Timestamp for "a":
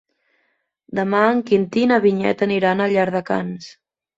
2.87-2.91